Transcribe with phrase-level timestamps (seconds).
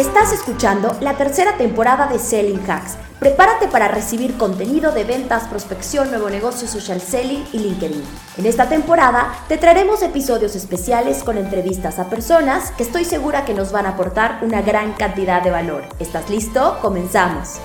[0.00, 2.96] Estás escuchando la tercera temporada de Selling Hacks.
[3.18, 8.02] Prepárate para recibir contenido de ventas, prospección, nuevo negocio, social selling y LinkedIn.
[8.38, 13.52] En esta temporada te traeremos episodios especiales con entrevistas a personas que estoy segura que
[13.52, 15.84] nos van a aportar una gran cantidad de valor.
[15.98, 16.78] ¿Estás listo?
[16.80, 17.60] Comenzamos.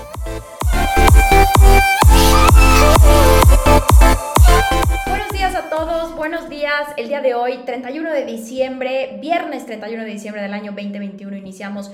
[5.06, 6.82] Buenos días a todos, buenos días.
[6.98, 11.90] El día de hoy, 31 de diciembre, viernes 31 de diciembre del año 2021, iniciamos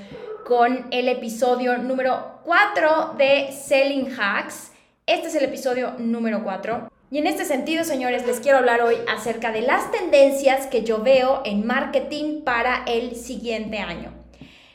[0.47, 4.73] con el episodio número 4 de Selling Hacks.
[5.07, 6.89] Este es el episodio número 4.
[7.11, 11.03] Y en este sentido, señores, les quiero hablar hoy acerca de las tendencias que yo
[11.03, 14.22] veo en marketing para el siguiente año.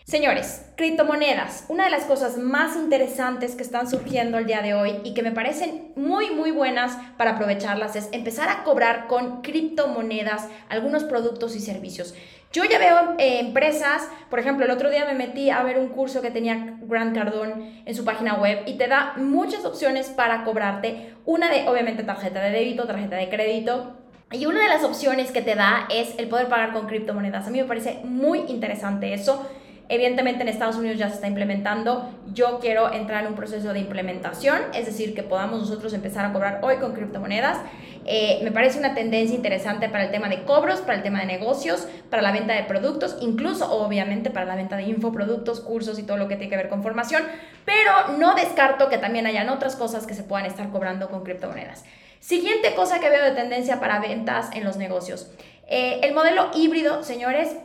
[0.09, 5.01] Señores, criptomonedas, una de las cosas más interesantes que están surgiendo el día de hoy
[5.03, 10.47] y que me parecen muy, muy buenas para aprovecharlas es empezar a cobrar con criptomonedas
[10.69, 12.15] algunos productos y servicios.
[12.53, 15.89] Yo ya veo eh, empresas, por ejemplo, el otro día me metí a ver un
[15.89, 20.45] curso que tenía Grant Cardone en su página web y te da muchas opciones para
[20.45, 21.15] cobrarte.
[21.25, 23.97] Una de, obviamente, tarjeta de débito, tarjeta de crédito,
[24.31, 27.45] y una de las opciones que te da es el poder pagar con criptomonedas.
[27.45, 29.45] A mí me parece muy interesante eso.
[29.89, 32.09] Evidentemente en Estados Unidos ya se está implementando.
[32.33, 36.33] Yo quiero entrar en un proceso de implementación, es decir, que podamos nosotros empezar a
[36.33, 37.59] cobrar hoy con criptomonedas.
[38.05, 41.25] Eh, me parece una tendencia interesante para el tema de cobros, para el tema de
[41.25, 46.03] negocios, para la venta de productos, incluso obviamente para la venta de infoproductos, cursos y
[46.03, 47.23] todo lo que tiene que ver con formación,
[47.65, 51.85] pero no descarto que también hayan otras cosas que se puedan estar cobrando con criptomonedas.
[52.19, 55.31] Siguiente cosa que veo de tendencia para ventas en los negocios.
[55.69, 57.57] Eh, el modelo híbrido, señores,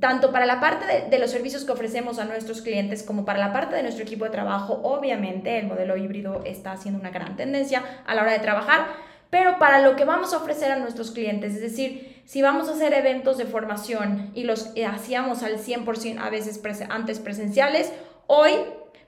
[0.00, 3.52] tanto para la parte de, los servicios que ofrecemos a nuestros clientes como para la
[3.52, 7.82] parte de nuestro equipo de trabajo, obviamente el modelo híbrido está haciendo una gran tendencia
[8.06, 8.86] a la hora de trabajar,
[9.30, 12.72] pero para lo que vamos a ofrecer a nuestros clientes, es decir, si vamos a
[12.72, 17.90] hacer eventos de formación y los hacíamos al 100% a veces antes presenciales,
[18.26, 18.52] hoy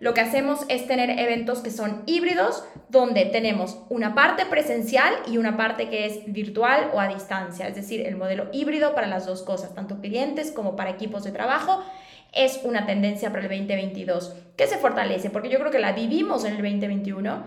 [0.01, 5.37] lo que hacemos es tener eventos que son híbridos, donde tenemos una parte presencial y
[5.37, 9.27] una parte que es virtual o a distancia, es decir, el modelo híbrido para las
[9.27, 11.85] dos cosas, tanto clientes como para equipos de trabajo.
[12.33, 16.47] Es una tendencia para el 2022 que se fortalece, porque yo creo que la vivimos
[16.47, 17.45] en el 2021,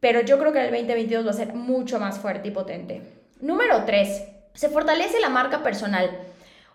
[0.00, 3.02] pero yo creo que el 2022 va a ser mucho más fuerte y potente.
[3.40, 4.22] Número 3.
[4.54, 6.27] Se fortalece la marca personal.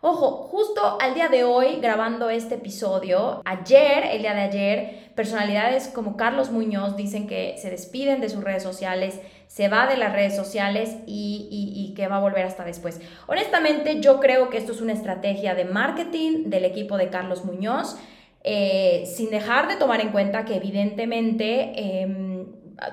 [0.05, 5.87] Ojo, justo al día de hoy, grabando este episodio, ayer, el día de ayer, personalidades
[5.87, 10.11] como Carlos Muñoz dicen que se despiden de sus redes sociales, se va de las
[10.11, 12.99] redes sociales y, que va a volver hasta después.
[13.27, 17.95] Honestamente, yo creo que esto es una estrategia de marketing del equipo de Carlos Muñoz,
[18.43, 22.01] eh, sin dejar de tomar en cuenta que evidentemente...
[22.01, 22.22] Em,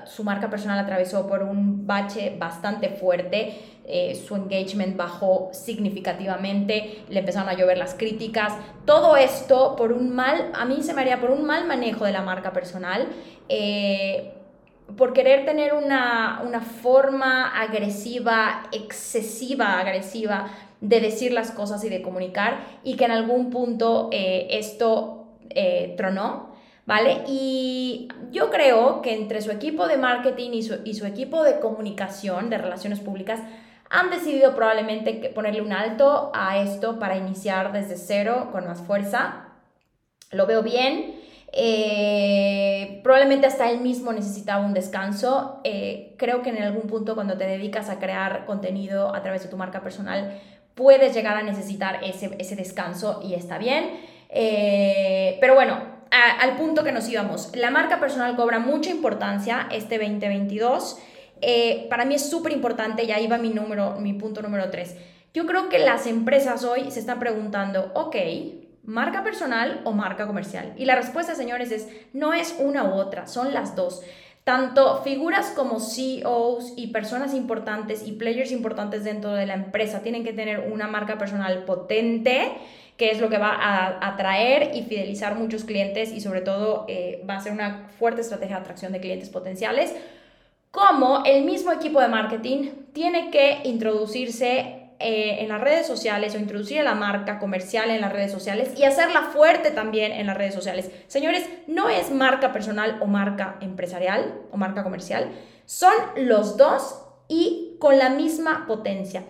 [0.05, 7.19] su marca personal atravesó por un bache bastante fuerte, eh, su engagement bajó significativamente, le
[7.19, 8.53] empezaron a llover las críticas,
[8.85, 12.11] todo esto por un mal, a mí se me haría por un mal manejo de
[12.11, 13.07] la marca personal,
[13.49, 14.33] eh,
[14.97, 16.41] por querer tener una,
[16.81, 20.49] forma agresiva, excesiva agresiva
[20.81, 25.17] de decir las cosas y de comunicar y que en algún punto eh, esto
[25.97, 26.50] tronó
[26.85, 27.23] ¿vale?
[27.27, 32.57] Y yo creo que entre su equipo de marketing y su, equipo de comunicación, de
[32.57, 33.39] relaciones públicas,
[33.89, 39.47] han decidido probablemente ponerle un alto a esto para iniciar desde cero con más fuerza.
[40.31, 41.15] Lo veo bien.
[41.53, 45.59] Eh, probablemente hasta él mismo necesitaba un descanso.
[45.65, 49.49] Eh, creo que en algún punto cuando te dedicas a crear contenido a través de
[49.49, 50.39] tu marca personal,
[50.73, 53.99] puedes llegar a necesitar ese, ese descanso y está bien.
[54.29, 55.90] Eh, pero bueno,
[56.41, 57.55] al punto que nos íbamos.
[57.55, 60.97] La marca personal cobra mucha importancia este 2022.
[61.39, 64.95] Eh, para mí es súper importante, y ahí va mi, número, mi punto número 3.
[65.35, 68.15] Yo creo que las empresas hoy se están preguntando, ok,
[68.83, 70.73] marca personal o marca comercial.
[70.77, 74.01] Y la respuesta, señores, es no es una u otra, son las dos.
[74.43, 80.23] Tanto figuras como CEOs y personas importantes y players importantes dentro de la empresa tienen
[80.23, 82.51] que tener una marca personal potente
[83.01, 87.23] que es lo que va a atraer y fidelizar muchos clientes y sobre todo eh,
[87.27, 89.95] va a ser una fuerte estrategia de atracción de clientes potenciales,
[90.69, 96.39] como el mismo equipo de marketing tiene que introducirse eh, en las redes sociales o
[96.39, 100.37] introducir a la marca comercial en las redes sociales y hacerla fuerte también en las
[100.37, 100.91] redes sociales.
[101.07, 105.31] Señores, no es marca personal o marca empresarial o marca comercial,
[105.65, 109.23] son los dos y con la misma potencia.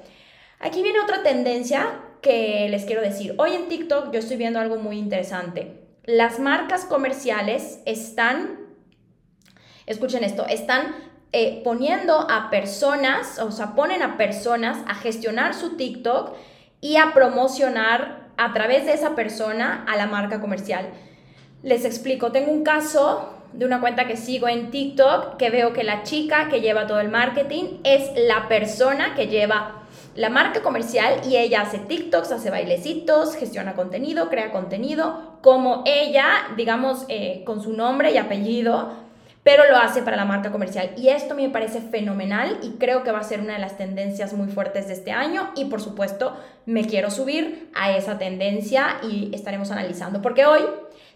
[0.59, 1.87] Aquí viene otra tendencia
[2.21, 3.35] que les quiero decir.
[3.37, 5.81] Hoy en TikTok yo estoy viendo algo muy interesante.
[6.03, 8.59] Las marcas comerciales están,
[9.85, 15.77] escuchen esto, están eh, poniendo a personas, o sea, ponen a personas a gestionar su
[15.77, 16.35] TikTok
[16.81, 20.89] y a promocionar a través de esa persona a la marca comercial.
[21.63, 25.83] Les explico, tengo un caso de una cuenta que sigo en TikTok que veo que
[25.83, 29.83] la chica que lleva todo el marketing es la persona que lleva
[30.15, 36.47] la marca comercial y ella hace TikToks, hace bailecitos, gestiona contenido, crea contenido, como ella,
[36.57, 38.89] digamos, eh, con su nombre y apellido,
[39.43, 40.91] pero lo hace para la marca comercial.
[40.97, 44.33] Y esto me parece fenomenal y creo que va a ser una de las tendencias
[44.33, 49.31] muy fuertes de este año y por supuesto me quiero subir a esa tendencia y
[49.33, 50.61] estaremos analizando, porque hoy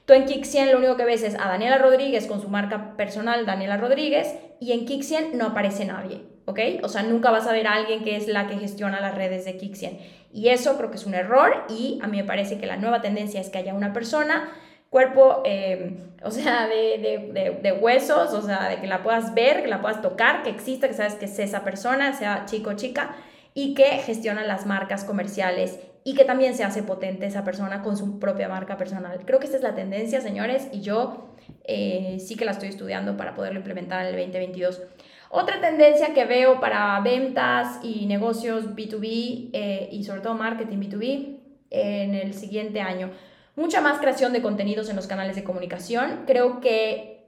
[0.05, 3.47] Tú en Kixien lo único que ves es a Daniela Rodríguez con su marca personal
[3.47, 6.59] Daniela Rodríguez y en Kixien no aparece nadie, ¿ok?
[6.83, 9.45] O sea, nunca vas a ver a alguien que es la que gestiona las redes
[9.45, 9.97] de Kixien.
[10.31, 13.01] Y eso creo que es un error y a mí me parece que la nueva
[13.01, 14.47] tendencia es que haya una persona,
[14.95, 19.61] cuerpo, eh, o sea, de, de, de, huesos, o sea, de que la puedas ver,
[19.61, 22.73] que la puedas tocar, que exista, que sabes que es esa persona, sea chico o
[22.77, 23.13] chica,
[23.53, 27.97] y que gestiona las marcas comerciales y que también se hace potente esa persona con
[27.97, 29.19] su propia marca personal.
[29.25, 33.17] Creo que esta es la tendencia, señores, y yo eh, sí que la estoy estudiando
[33.17, 34.81] para poderlo implementar en el 2022.
[35.29, 41.39] Otra tendencia que veo para ventas y negocios B2B eh, y sobre todo marketing B2B
[41.69, 43.11] en el siguiente año.
[43.55, 46.23] Mucha más creación de contenidos en los canales de comunicación.
[46.25, 47.23] Creo que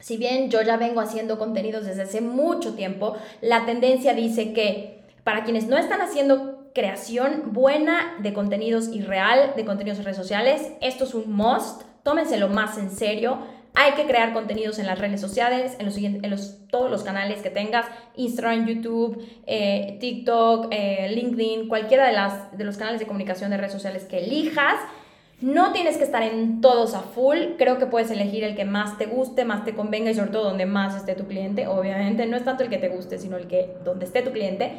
[0.00, 5.04] si bien yo ya vengo haciendo contenidos desde hace mucho tiempo, la tendencia dice que
[5.24, 10.16] para quienes no están haciendo creación buena de contenidos y real de contenidos en redes
[10.16, 10.72] sociales.
[10.80, 13.38] Esto es un must, tómenselo más en serio.
[13.74, 17.86] Hay que crear contenidos en las redes sociales, en, los, todos los canales que tengas,
[18.16, 23.58] Instagram, YouTube, eh, TikTok, eh, LinkedIn, cualquiera de, las, de los canales de comunicación de
[23.58, 24.74] redes sociales que elijas.
[25.40, 28.98] No tienes que estar en todos a full, creo que puedes elegir el que más
[28.98, 31.66] te guste, más te convenga y sobre todo donde más esté tu cliente.
[31.66, 34.72] Obviamente no es tanto el que te guste, sino el que donde esté tu cliente.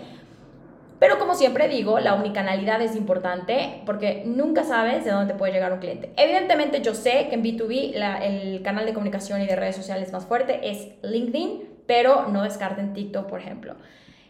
[1.00, 5.74] Pero como siempre digo, la unicanalidad es importante porque nunca sabes de dónde puede llegar
[5.74, 6.12] un cliente.
[6.16, 10.28] Evidentemente yo sé que en B2B el canal de comunicación y de redes sociales más
[10.28, 13.78] fuerte es LinkedIn, pero no descarten TikTok, por ejemplo.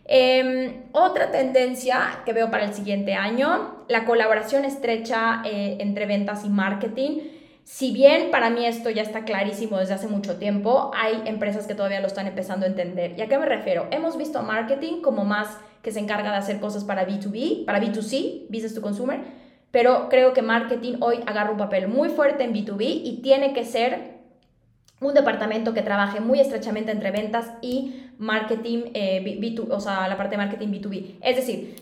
[0.06, 6.44] Em, otra tendencia que veo para el siguiente año, la colaboración estrecha eh, entre ventas
[6.46, 7.20] y marketing.
[7.64, 11.76] Si bien para mí esto ya está clarísimo desde hace mucho tiempo, hay empresas que
[11.76, 13.14] todavía lo están empezando a entender.
[13.18, 13.88] ¿Y a qué me refiero?
[13.92, 18.48] Hemos visto marketing como más que se encarga de hacer cosas para B2B, para B2C,
[18.50, 19.20] Business to Consumer,
[19.72, 23.64] pero creo que marketing hoy agarra un papel muy fuerte en B2B y tiene que
[23.64, 24.11] ser
[25.02, 30.16] un departamento que trabaje muy estrechamente entre ventas y marketing, eh, B2, o sea, la
[30.16, 31.16] parte de marketing B2B.
[31.22, 31.76] Es decir,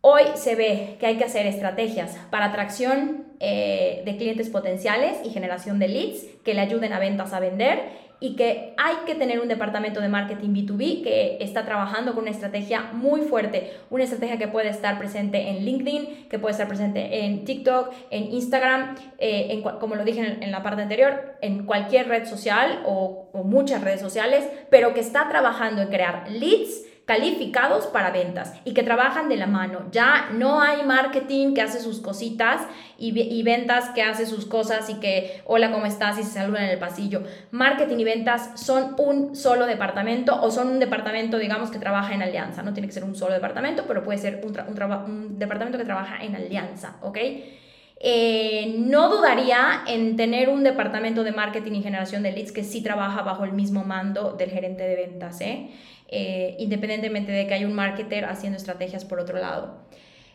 [0.00, 5.30] hoy se ve que hay que hacer estrategias para atracción eh, de clientes potenciales y
[5.30, 9.40] generación de leads que le ayuden a ventas a vender y que hay que tener
[9.40, 14.36] un departamento de marketing B2B que está trabajando con una estrategia muy fuerte, una estrategia
[14.36, 19.48] que puede estar presente en LinkedIn, que puede estar presente en TikTok, en Instagram, eh,
[19.50, 23.82] en, como lo dije en, la parte anterior, en cualquier red social o, o muchas
[23.82, 29.28] redes sociales, pero que está trabajando en crear leads calificados para ventas y que trabajan
[29.28, 29.80] de la mano.
[29.90, 32.62] Ya no hay marketing que hace sus cositas
[32.98, 36.20] y, ventas que hace sus cosas y que hola, ¿cómo estás?
[36.20, 37.24] y se saludan en el pasillo.
[37.50, 42.22] Marketing y ventas son un solo departamento o son un departamento, digamos, que trabaja en
[42.22, 42.62] alianza.
[42.62, 46.36] No tiene que ser un solo departamento, pero puede ser un, departamento que trabaja en
[46.36, 47.18] alianza, ¿ok?
[48.02, 52.84] Eh, no dudaría en tener un departamento de marketing y generación de leads que sí
[52.84, 55.70] trabaja bajo el mismo mando del gerente de ventas, ¿eh?
[56.12, 59.76] Eh, independientemente de que hay un marketer haciendo estrategias por otro lado.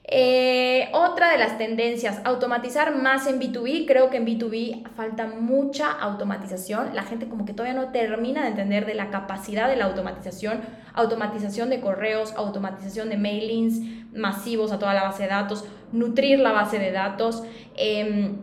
[0.08, 3.86] Eh, otra de las tendencias, automatizar más en B2B.
[3.86, 6.96] Creo que en B2B falta mucha automatización.
[6.96, 10.62] La gente como que todavía no termina de entender de la capacidad de la automatización.
[10.94, 13.82] Automatización de correos, automatización de mailings
[14.14, 17.44] masivos a toda la base de datos, nutrir la base de datos.
[17.76, 18.38] Em,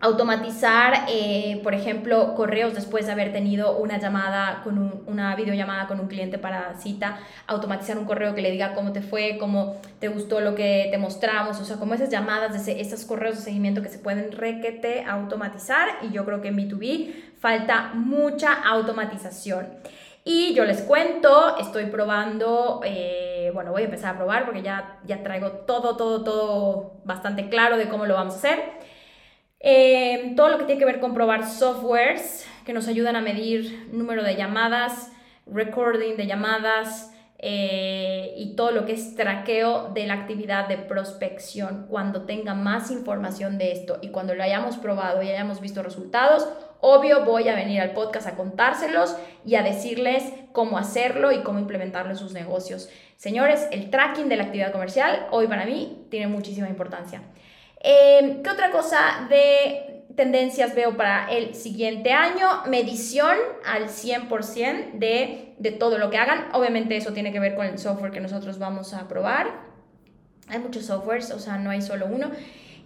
[0.00, 5.98] automatizar, eh, por ejemplo, correos después de haber tenido una llamada con una videollamada con
[5.98, 10.08] un cliente para cita, automatizar un correo que le diga cómo te fue, cómo te
[10.08, 13.82] gustó lo que te mostramos, o sea, como esas llamadas, de esos correos de seguimiento
[13.82, 19.68] que se pueden requete automatizar y yo creo que en B2B falta mucha automatización.
[20.26, 24.98] Y yo les cuento, estoy probando, eh, bueno, voy a empezar a probar porque ya,
[25.06, 28.83] ya traigo todo, todo, todo bastante claro de cómo lo vamos a hacer.
[29.66, 33.88] Em, todo lo que tiene que ver con probar softwares que nos ayudan a medir
[33.90, 35.10] número de llamadas,
[35.46, 41.86] recording de llamadas eh, y todo lo que es traqueo de la actividad de prospección.
[41.88, 46.46] Cuando tenga más información de esto y cuando lo hayamos probado y hayamos visto resultados,
[46.82, 49.16] obvio voy a venir al podcast a contárselos
[49.46, 52.90] y a decirles cómo hacerlo y cómo implementarlo en sus negocios.
[53.16, 57.22] Señores, el tracking de la actividad comercial hoy para mí tiene muchísima importancia.
[57.86, 62.48] Eh, ¿Qué otra cosa de tendencias veo para el siguiente año?
[62.66, 63.36] Medición
[63.66, 66.48] al 100% de, de todo lo que hagan.
[66.54, 69.48] Obviamente eso tiene que ver con el software que nosotros vamos a probar.
[70.48, 72.30] Hay muchos softwares, o sea, no hay solo uno.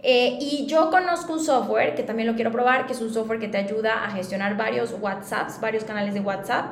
[0.03, 3.39] Eh, y yo conozco un software que también lo quiero probar, que es un software
[3.39, 6.65] que te ayuda a gestionar varios WhatsApps, varios canales de WhatsApp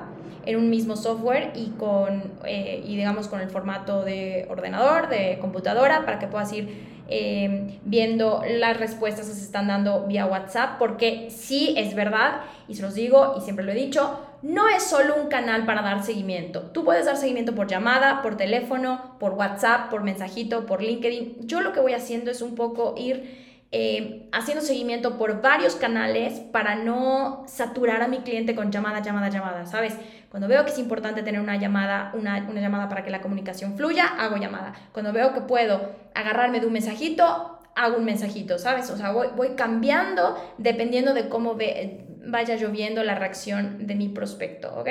[0.46, 5.38] en un mismo software y con, eh, y digamos, con el formato de ordenador, de
[5.40, 10.78] computadora, para que puedas ir Em, viendo las respuestas que se están dando vía WhatsApp,
[10.78, 14.84] porque sí es verdad, y se los digo y siempre lo he dicho, no es
[14.84, 16.64] solo un canal para dar seguimiento.
[16.74, 21.48] Tú puedes dar seguimiento por llamada, por teléfono, por WhatsApp, por mensajito, por LinkedIn.
[21.48, 26.40] Yo lo que voy haciendo es un poco ir eh, haciendo seguimiento por varios canales
[26.40, 29.94] para no saturar a mi cliente con llamada, llamada, llamada, ¿sabes?
[30.30, 34.06] Cuando veo que es importante tener una llamada, una, llamada para que la comunicación fluya,
[34.20, 34.74] hago llamada.
[34.92, 38.90] Cuando veo que puedo agarrarme de un mensajito, hago un mensajito, ¿sabes?
[38.90, 44.10] O sea, voy, voy cambiando dependiendo de cómo ve, vaya lloviendo la reacción de mi
[44.10, 44.90] prospecto, ¿ok?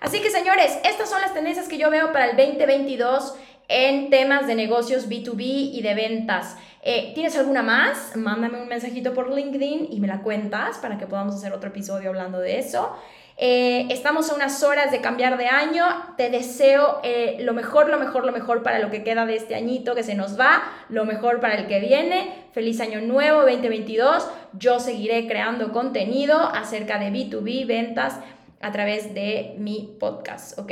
[0.00, 3.34] Así que señores, estas son las tendencias que yo veo para el 2022
[3.68, 6.56] en temas de negocios B2B y de ventas.
[6.82, 8.16] Eh, ¿Tienes alguna más?
[8.16, 12.08] Mándame un mensajito por LinkedIn y me la cuentas para que podamos hacer otro episodio
[12.08, 12.96] hablando de eso.
[13.42, 15.84] Eh, estamos a unas horas de cambiar de año.
[16.18, 19.54] Te deseo eh, lo mejor, lo mejor, lo mejor para lo que queda de este
[19.54, 22.34] añito que se nos va, lo mejor para el que viene.
[22.52, 24.28] Feliz año nuevo 2022.
[24.52, 28.20] Yo seguiré creando contenido acerca de B2B, ventas
[28.60, 30.70] a través de mi podcast, ¿ok?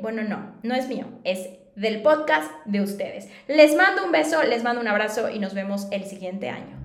[0.00, 3.28] bueno, no, no es mío, es del podcast de ustedes.
[3.48, 6.78] Les mando un beso, les mando un abrazo y nos vemos el siguiente año.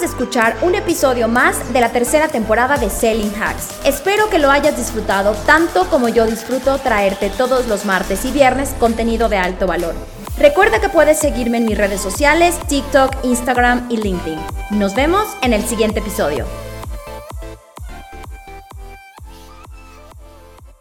[0.00, 3.84] De escuchar un episodio más de la tercera temporada de Selling Hacks.
[3.84, 8.76] Espero que lo hayas disfrutado tanto como yo disfruto traerte todos los martes y viernes
[8.78, 9.94] contenido de alto valor.
[10.38, 14.38] Recuerda que puedes seguirme en mis redes sociales, TikTok, Instagram y LinkedIn.
[14.70, 16.46] Nos vemos en el siguiente episodio.